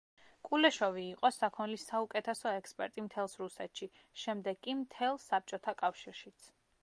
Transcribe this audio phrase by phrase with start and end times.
[0.47, 3.91] კულეშოვი იყო საქონლის საუკეთესო ექსპერტი მთელს რუსეთში,
[4.25, 6.53] შემდეგ კი მთელ საბჭოთა კავშირშიც.